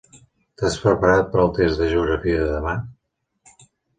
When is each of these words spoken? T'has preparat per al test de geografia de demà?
T'has 0.61 0.77
preparat 0.85 1.27
per 1.35 1.41
al 1.43 1.51
test 1.59 1.83
de 1.83 1.91
geografia 1.93 2.39
de 2.47 2.49
demà? 2.57 2.75